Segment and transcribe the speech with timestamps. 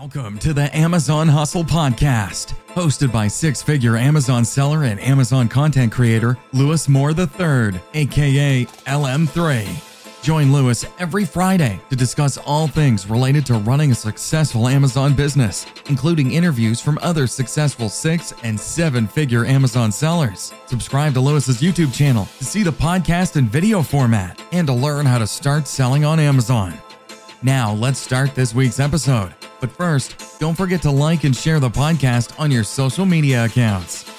[0.00, 5.92] Welcome to the Amazon Hustle Podcast, hosted by six figure Amazon seller and Amazon content
[5.92, 10.22] creator Lewis Moore III, aka LM3.
[10.22, 15.66] Join Lewis every Friday to discuss all things related to running a successful Amazon business,
[15.90, 20.54] including interviews from other successful six and seven figure Amazon sellers.
[20.64, 25.04] Subscribe to Lewis's YouTube channel to see the podcast in video format and to learn
[25.04, 26.72] how to start selling on Amazon.
[27.42, 29.34] Now, let's start this week's episode.
[29.60, 34.09] But first, don't forget to like and share the podcast on your social media accounts.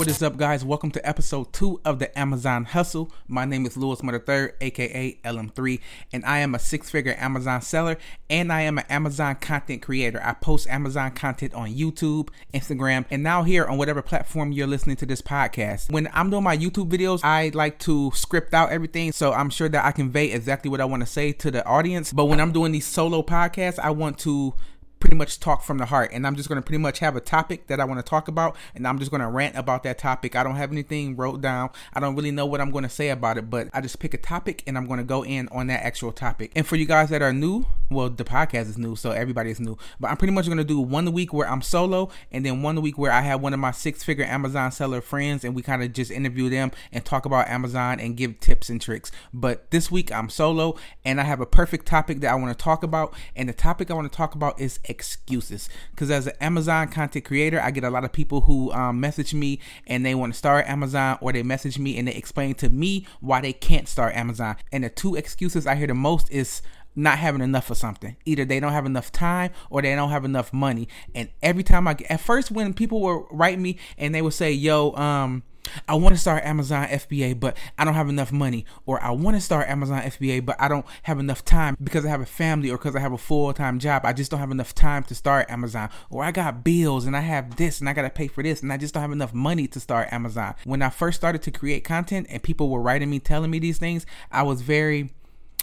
[0.00, 0.64] What is up, guys?
[0.64, 3.12] Welcome to episode two of the Amazon Hustle.
[3.28, 5.78] My name is Lewis Moore the Third, aka LM3,
[6.14, 7.98] and I am a six-figure Amazon seller
[8.30, 10.18] and I am an Amazon content creator.
[10.24, 14.96] I post Amazon content on YouTube, Instagram, and now here on whatever platform you're listening
[14.96, 15.92] to this podcast.
[15.92, 19.68] When I'm doing my YouTube videos, I like to script out everything so I'm sure
[19.68, 22.10] that I convey exactly what I want to say to the audience.
[22.10, 24.54] But when I'm doing these solo podcasts, I want to
[25.00, 27.20] pretty much talk from the heart and i'm just going to pretty much have a
[27.20, 29.98] topic that i want to talk about and i'm just going to rant about that
[29.98, 30.36] topic.
[30.36, 31.70] I don't have anything wrote down.
[31.92, 34.14] I don't really know what i'm going to say about it but i just pick
[34.14, 36.52] a topic and i'm going to go in on that actual topic.
[36.54, 39.76] And for you guys that are new well the podcast is new so everybody's new
[39.98, 42.80] but i'm pretty much going to do one week where i'm solo and then one
[42.80, 45.82] week where i have one of my six figure amazon seller friends and we kind
[45.82, 49.10] of just interview them and talk about amazon and give tips and tricks.
[49.32, 52.62] But this week i'm solo and i have a perfect topic that i want to
[52.62, 55.68] talk about and the topic i want to talk about is excuses.
[55.92, 59.32] Because as an Amazon content creator, I get a lot of people who um, message
[59.32, 62.68] me and they want to start Amazon, or they message me and they explain to
[62.68, 64.56] me why they can't start Amazon.
[64.72, 66.60] And the two excuses I hear the most is
[66.96, 68.16] not having enough of something.
[68.24, 70.88] Either they don't have enough time or they don't have enough money.
[71.14, 74.34] And every time I get, at first when people were write me and they would
[74.34, 75.44] say, "Yo, um,
[75.88, 78.64] I want to start Amazon FBA, but I don't have enough money.
[78.86, 82.08] Or I want to start Amazon FBA, but I don't have enough time because I
[82.08, 84.04] have a family or because I have a full time job.
[84.04, 85.90] I just don't have enough time to start Amazon.
[86.08, 88.62] Or I got bills and I have this and I got to pay for this
[88.62, 90.54] and I just don't have enough money to start Amazon.
[90.64, 93.78] When I first started to create content and people were writing me, telling me these
[93.78, 95.10] things, I was very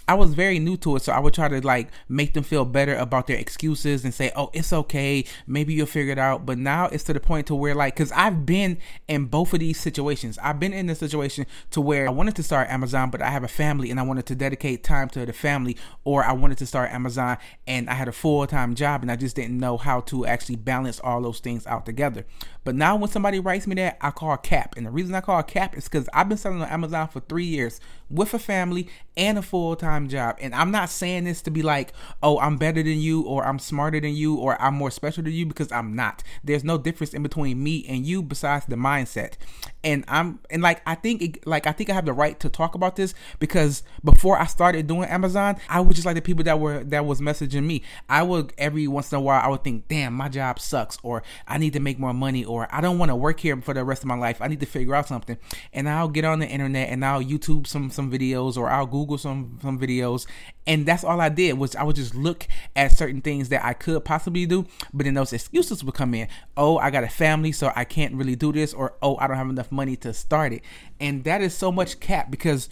[0.07, 2.63] I was very new to it, so I would try to like make them feel
[2.63, 5.25] better about their excuses and say, "Oh, it's okay.
[5.45, 8.11] Maybe you'll figure it out." But now it's to the point to where like cuz
[8.13, 10.39] I've been in both of these situations.
[10.41, 13.43] I've been in the situation to where I wanted to start Amazon, but I have
[13.43, 16.65] a family and I wanted to dedicate time to the family or I wanted to
[16.65, 17.37] start Amazon
[17.67, 20.99] and I had a full-time job and I just didn't know how to actually balance
[21.01, 22.25] all those things out together.
[22.63, 24.75] But now when somebody writes me that, I call cap.
[24.77, 27.45] And the reason I call cap is cuz I've been selling on Amazon for 3
[27.45, 27.79] years
[28.09, 30.37] with a family and a full-time job.
[30.39, 33.59] And I'm not saying this to be like, "Oh, I'm better than you or I'm
[33.59, 36.23] smarter than you or I'm more special than you" because I'm not.
[36.43, 39.33] There's no difference in between me and you besides the mindset.
[39.83, 42.49] And I'm and like I think it, like I think I have the right to
[42.49, 46.43] talk about this because before I started doing Amazon, I was just like the people
[46.45, 47.83] that were that was messaging me.
[48.09, 51.23] I would every once in a while I would think, "Damn, my job sucks," or
[51.47, 53.85] "I need to make more money," or "I don't want to work here for the
[53.85, 54.41] rest of my life.
[54.41, 55.37] I need to figure out something."
[55.71, 59.17] And I'll get on the internet and I'll YouTube some some videos or I'll Google
[59.17, 60.25] some some videos,
[60.65, 63.73] and that's all I did was I would just look at certain things that I
[63.73, 66.27] could possibly do, but then those excuses would come in.
[66.57, 69.37] Oh, I got a family, so I can't really do this, or oh, I don't
[69.37, 70.61] have enough money to start it,
[70.99, 72.69] and that is so much cap because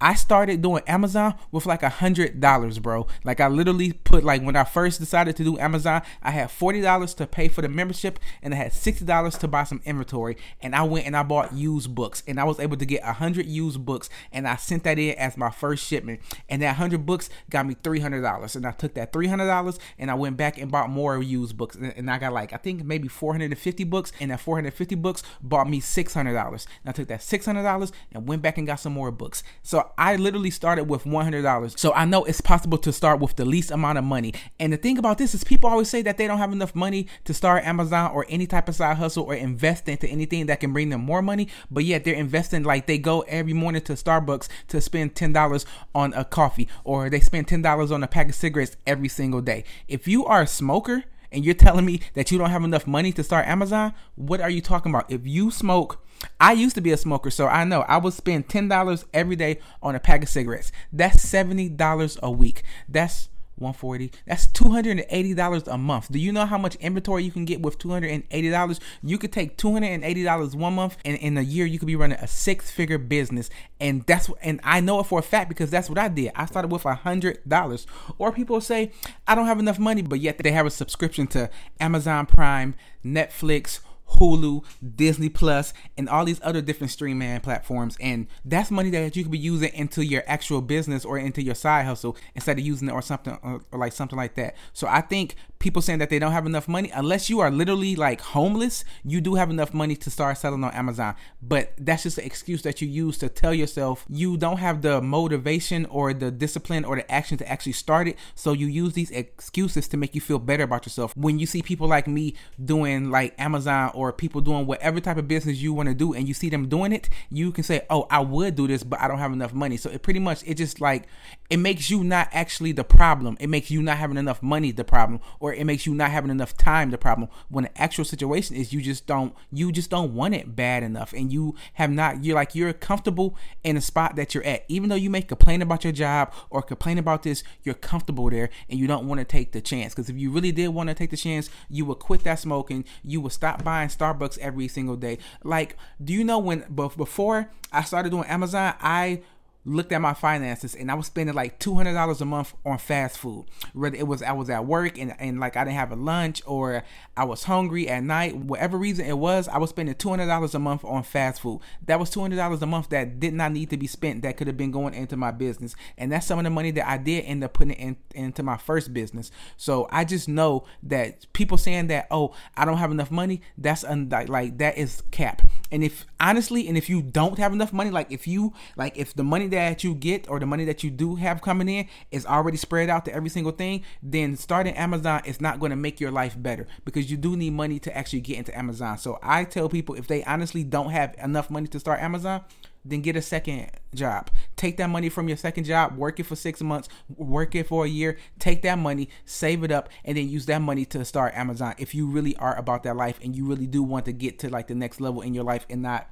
[0.00, 3.06] I started doing Amazon with like a hundred dollars, bro.
[3.24, 6.80] Like I literally put like when I first decided to do Amazon, I had forty
[6.80, 10.36] dollars to pay for the membership and I had sixty dollars to buy some inventory.
[10.60, 13.14] And I went and I bought used books and I was able to get a
[13.14, 16.20] hundred used books and I sent that in as my first shipment.
[16.48, 18.54] And that hundred books got me three hundred dollars.
[18.54, 21.56] And I took that three hundred dollars and I went back and bought more used
[21.56, 21.74] books.
[21.74, 24.12] And I got like I think maybe four hundred and fifty books.
[24.20, 26.68] And that four hundred fifty books bought me six hundred dollars.
[26.84, 29.42] And I took that six hundred dollars and went back and got some more books.
[29.64, 31.78] So I literally started with $100.
[31.78, 34.34] So I know it's possible to start with the least amount of money.
[34.58, 37.06] And the thing about this is people always say that they don't have enough money
[37.24, 40.72] to start Amazon or any type of side hustle or invest into anything that can
[40.72, 44.48] bring them more money, but yet they're investing like they go every morning to Starbucks
[44.68, 48.76] to spend $10 on a coffee or they spend $10 on a pack of cigarettes
[48.86, 49.64] every single day.
[49.86, 53.12] If you are a smoker, and you're telling me that you don't have enough money
[53.12, 55.10] to start Amazon, what are you talking about?
[55.10, 56.04] If you smoke
[56.40, 59.36] I used to be a smoker, so I know I would spend ten dollars every
[59.36, 60.72] day on a pack of cigarettes.
[60.92, 62.62] That's seventy dollars a week.
[62.88, 63.28] That's
[63.60, 66.10] 140 that's $280 a month.
[66.10, 70.54] Do you know how much inventory you can get with $280 you could take $280
[70.54, 73.50] one month and in a year you could be running a six figure business.
[73.80, 76.32] And that's and i know it for a fact because that's what i did.
[76.34, 77.86] I started with a hundred dollars.
[78.18, 78.92] Or people say
[79.26, 81.50] i don't have enough money but yet they have a subscription to
[81.80, 82.74] amazon prime
[83.04, 83.80] netflix
[84.12, 84.64] Hulu,
[84.96, 87.96] Disney Plus, and all these other different streaming platforms.
[88.00, 91.54] And that's money that you could be using into your actual business or into your
[91.54, 94.56] side hustle instead of using it or something or, like something like that.
[94.72, 97.96] So I think people saying that they don't have enough money, unless you are literally
[97.96, 101.14] like homeless, you do have enough money to start selling on Amazon.
[101.42, 105.00] But that's just an excuse that you use to tell yourself you don't have the
[105.00, 108.16] motivation or the discipline or the action to actually start it.
[108.34, 111.16] So you use these excuses to make you feel better about yourself.
[111.16, 112.34] When you see people like me
[112.64, 116.28] doing like Amazon or people doing whatever type of business you want to do and
[116.28, 119.08] you see them doing it, you can say, "Oh, I would do this, but I
[119.08, 121.06] don't have enough money." So it pretty much it just like
[121.50, 123.36] it makes you not actually the problem.
[123.40, 126.30] It makes you not having enough money the problem or it makes you not having
[126.30, 127.28] enough time the problem.
[127.48, 131.12] When the actual situation is you just don't you just don't want it bad enough
[131.12, 134.64] and you have not you're like you're comfortable in the spot that you're at.
[134.68, 138.50] Even though you may complain about your job or complain about this, you're comfortable there
[138.68, 139.94] and you don't want to take the chance.
[139.94, 142.84] Because if you really did want to take the chance, you would quit that smoking.
[143.02, 145.18] You would stop buying Starbucks every single day.
[145.42, 149.22] Like, do you know when before I started doing Amazon, I
[149.64, 152.78] looked at my finances and I was spending like two hundred dollars a month on
[152.78, 153.46] fast food.
[153.72, 156.42] Whether it was I was at work and, and like I didn't have a lunch
[156.46, 156.84] or
[157.16, 160.54] I was hungry at night, whatever reason it was, I was spending two hundred dollars
[160.54, 161.60] a month on fast food.
[161.86, 164.22] That was two hundred dollars a month that did not need to be spent.
[164.22, 166.88] That could have been going into my business, and that's some of the money that
[166.88, 169.30] I did end up putting in, into my first business.
[169.56, 173.84] So I just know that people saying that oh I don't have enough money, that's
[173.84, 175.42] un- like that is cap.
[175.70, 179.14] And if honestly, and if you don't have enough money, like if you like if
[179.14, 182.26] the money that you get or the money that you do have coming in is
[182.26, 186.00] already spread out to every single thing, then starting Amazon is not going to make
[186.00, 188.98] your life better because you do need money to actually get into Amazon.
[188.98, 192.44] So I tell people if they honestly don't have enough money to start Amazon,
[192.84, 194.30] then get a second job.
[194.56, 197.84] Take that money from your second job, work it for six months, work it for
[197.84, 201.34] a year, take that money, save it up, and then use that money to start
[201.34, 204.38] Amazon if you really are about that life and you really do want to get
[204.40, 206.08] to like the next level in your life and not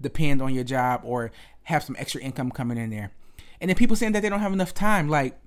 [0.00, 1.30] depend on your job or
[1.64, 3.12] have some extra income coming in there.
[3.60, 5.38] And then people saying that they don't have enough time, like,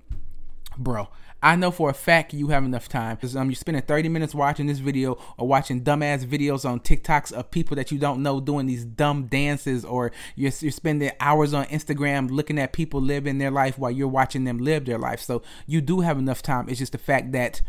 [0.76, 1.08] bro,
[1.42, 4.34] I know for a fact you have enough time because um, you're spending 30 minutes
[4.34, 8.40] watching this video or watching dumbass videos on TikToks of people that you don't know
[8.40, 13.38] doing these dumb dances, or you're, you're spending hours on Instagram looking at people living
[13.38, 15.20] their life while you're watching them live their life.
[15.20, 16.68] So you do have enough time.
[16.68, 17.60] It's just the fact that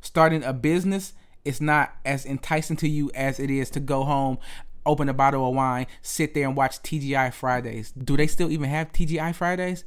[0.00, 4.38] starting a business is not as enticing to you as it is to go home
[4.84, 7.92] open a bottle of wine, sit there and watch TGI Fridays.
[7.92, 9.84] Do they still even have TGI Fridays?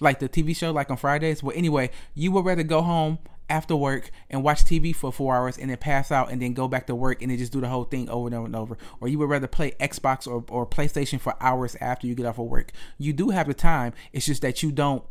[0.00, 1.42] Like the TV show, like on Fridays.
[1.42, 3.18] Well, anyway, you would rather go home
[3.48, 6.66] after work and watch TV for four hours and then pass out and then go
[6.66, 8.76] back to work and then just do the whole thing over and over and over.
[9.00, 12.38] Or you would rather play Xbox or, or PlayStation for hours after you get off
[12.38, 12.72] of work.
[12.98, 13.92] You do have the time.
[14.12, 15.04] It's just that you don't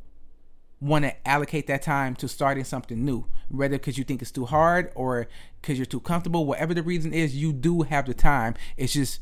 [0.80, 4.46] want to allocate that time to starting something new, whether because you think it's too
[4.46, 5.28] hard or
[5.62, 6.46] because you're too comfortable.
[6.46, 8.56] Whatever the reason is, you do have the time.
[8.76, 9.20] It's just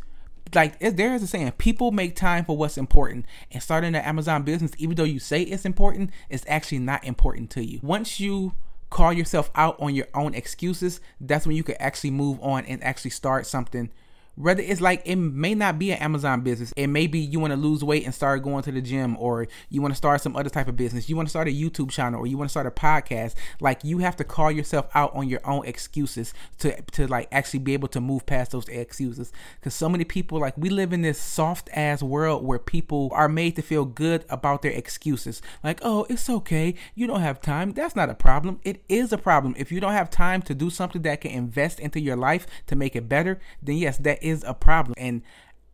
[0.54, 3.26] like there is a saying people make time for what's important.
[3.52, 7.50] And starting an amazon business even though you say it's important it's actually not important
[7.52, 7.80] to you.
[7.82, 8.54] Once you
[8.90, 12.84] call yourself out on your own excuses that's when you can actually move on and
[12.84, 13.90] actually start something
[14.36, 16.74] whether it's like it may not be an Amazon business.
[16.76, 19.48] It may be you want to lose weight and start going to the gym, or
[19.70, 21.10] you want to start some other type of business.
[21.10, 23.36] You want to start a YouTube channel, or you want to start a podcast.
[23.60, 27.60] Like you have to call yourself out on your own excuses to to like actually
[27.60, 29.32] be able to move past those excuses.
[29.60, 33.30] Because so many people like we live in this soft ass world where people are
[33.30, 35.42] made to feel good about their excuses.
[35.64, 37.74] Like oh it's okay, you don't have time.
[37.74, 38.60] That's not a problem.
[38.64, 41.80] It is a problem if you don't have time to do something that can invest
[41.80, 43.40] into your life to make it better.
[43.62, 44.94] Then yes, that is a problem.
[44.98, 45.22] And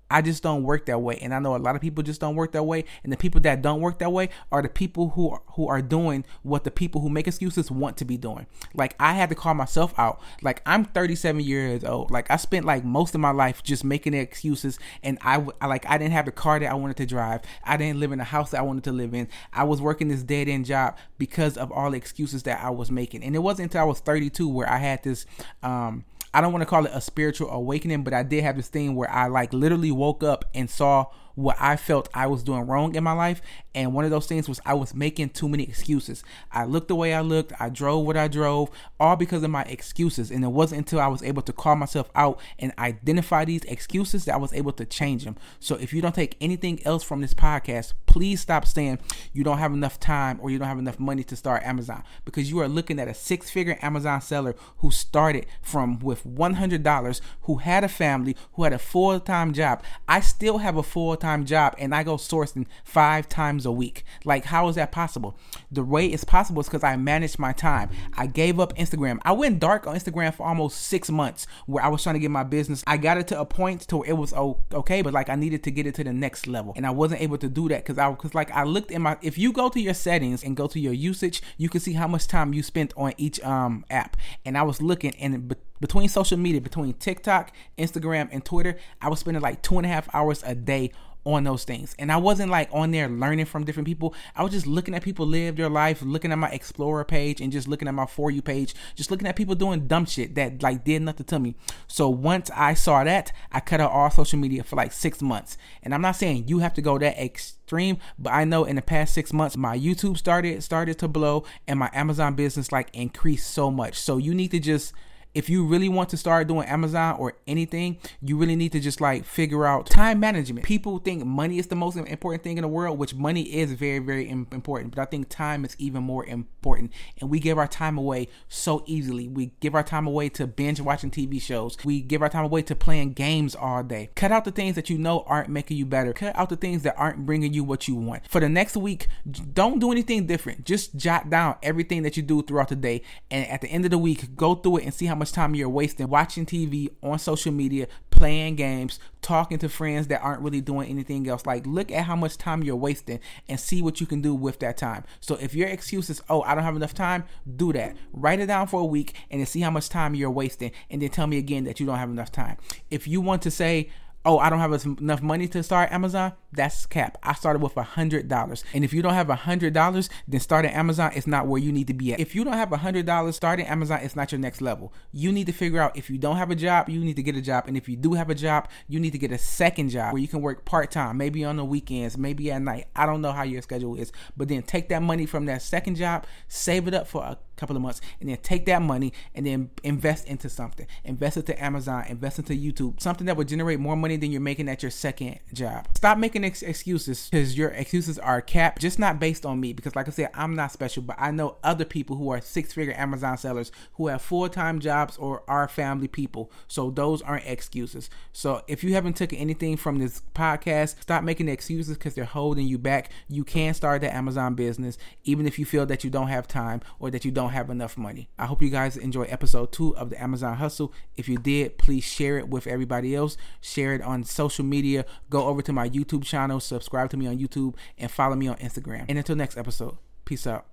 [0.09, 2.35] I just don't work that way, and I know a lot of people just don't
[2.35, 2.85] work that way.
[3.03, 5.81] And the people that don't work that way are the people who are, who are
[5.81, 8.47] doing what the people who make excuses want to be doing.
[8.73, 10.21] Like I had to call myself out.
[10.41, 12.09] Like I'm 37 years old.
[12.09, 15.85] Like I spent like most of my life just making excuses, and I, I like
[15.89, 17.41] I didn't have the car that I wanted to drive.
[17.65, 19.27] I didn't live in the house that I wanted to live in.
[19.51, 22.89] I was working this dead end job because of all the excuses that I was
[22.89, 23.23] making.
[23.23, 25.25] And it wasn't until I was 32 where I had this
[25.63, 28.67] um I don't want to call it a spiritual awakening, but I did have this
[28.67, 31.07] thing where I like literally woke up and saw
[31.37, 33.43] what I felt I was doing wrong in my life.
[33.75, 36.23] And one of those things was I was making too many excuses.
[36.51, 39.61] I looked the way I looked, I drove what I drove, all because of my
[39.63, 40.31] excuses.
[40.31, 44.25] And it wasn't until I was able to call myself out and identify these excuses
[44.25, 45.35] that I was able to change them.
[45.59, 48.97] So if you don't take anything else from this podcast, please stop saying
[49.31, 52.49] you don't have enough time or you don't have enough money to start Amazon because
[52.49, 57.57] you are looking at a six figure Amazon seller who started from with $100, who
[57.57, 59.83] had a family, who had a full time job.
[60.07, 64.03] I still have a full time job and I go sourcing five times a week.
[64.25, 65.37] Like, how is that possible?
[65.71, 67.91] The way it's possible is because I managed my time.
[68.15, 69.19] I gave up Instagram.
[69.25, 72.31] I went dark on Instagram for almost six months where I was trying to get
[72.31, 72.83] my business.
[72.87, 75.61] I got it to a point to where it was okay, but like I needed
[75.65, 76.73] to get it to the next level.
[76.75, 79.17] And I wasn't able to do that because I because like I looked in my
[79.21, 82.07] if you go to your settings and go to your usage, you can see how
[82.07, 84.17] much time you spent on each um app.
[84.45, 89.19] And I was looking and between social media, between TikTok, Instagram, and Twitter, I was
[89.19, 90.91] spending like two and a half hours a day
[91.27, 91.93] on those things.
[91.99, 94.15] And I wasn't like on there learning from different people.
[94.35, 97.51] I was just looking at people live their life, looking at my Explorer page and
[97.51, 100.63] just looking at my For You page, just looking at people doing dumb shit that
[100.63, 101.55] like did nothing to me.
[101.87, 105.57] So once I saw that, I cut out all social media for like six months.
[105.83, 108.81] And I'm not saying you have to go that extreme, but I know in the
[108.81, 113.51] past six months my YouTube started started to blow and my Amazon business like increased
[113.51, 113.99] so much.
[113.99, 114.93] So you need to just
[115.37, 118.99] if you really want to start doing Amazon or anything, you really need to just
[118.99, 120.65] like figure out time management.
[120.65, 123.99] People think money is the most important thing in the world, which money is very,
[123.99, 124.95] very important.
[124.95, 126.91] But I think time is even more important.
[127.21, 129.27] And we give our time away so easily.
[129.27, 131.77] We give our time away to binge watching TV shows.
[131.85, 134.09] We give our time away to playing games all day.
[134.15, 136.13] Cut out the things that you know aren't making you better.
[136.13, 138.27] Cut out the things that aren't bringing you what you want.
[138.27, 139.07] For the next week,
[139.53, 140.65] don't do anything different.
[140.65, 143.03] Just jot down everything that you do throughout the day.
[143.29, 145.33] And at the end of the week, go through it and see how much much
[145.33, 150.41] time you're wasting watching TV, on social media, playing games, talking to friends that aren't
[150.41, 151.45] really doing anything else.
[151.45, 153.19] Like, look at how much time you're wasting
[153.49, 155.03] and see what you can do with that time.
[155.19, 157.25] So, if your excuse is, oh, I don't have enough time,
[157.57, 157.97] do that.
[158.13, 161.01] Write it down for a week and then see how much time you're wasting, and
[161.01, 162.57] then tell me again that you don't have enough time.
[162.89, 163.89] If you want to say,
[164.27, 167.17] oh, I don't have enough money to start Amazon, that's cap.
[167.23, 168.63] I started with a hundred dollars.
[168.73, 171.71] And if you don't have a hundred dollars, then starting Amazon is not where you
[171.71, 172.19] need to be at.
[172.19, 174.93] If you don't have a hundred dollars, starting Amazon is not your next level.
[175.11, 177.35] You need to figure out if you don't have a job, you need to get
[177.35, 177.65] a job.
[177.67, 180.21] And if you do have a job, you need to get a second job where
[180.21, 182.87] you can work part time, maybe on the weekends, maybe at night.
[182.95, 185.95] I don't know how your schedule is, but then take that money from that second
[185.95, 189.45] job, save it up for a couple of months and then take that money and
[189.45, 193.95] then invest into something invest into amazon invest into youtube something that would generate more
[193.95, 198.19] money than you're making at your second job stop making ex- excuses because your excuses
[198.19, 201.15] are capped just not based on me because like i said i'm not special but
[201.19, 205.43] i know other people who are six figure amazon sellers who have full-time jobs or
[205.47, 210.21] are family people so those aren't excuses so if you haven't taken anything from this
[210.33, 214.97] podcast stop making excuses because they're holding you back you can start the amazon business
[215.23, 217.97] even if you feel that you don't have time or that you don't have enough
[217.97, 218.29] money.
[218.37, 220.93] I hope you guys enjoy episode two of the Amazon Hustle.
[221.15, 223.37] If you did, please share it with everybody else.
[223.61, 225.05] Share it on social media.
[225.29, 228.55] Go over to my YouTube channel, subscribe to me on YouTube, and follow me on
[228.57, 229.05] Instagram.
[229.09, 230.65] And until next episode, peace out.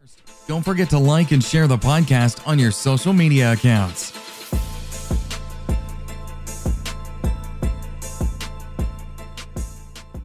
[0.46, 4.12] Don't forget to like and share the podcast on your social media accounts.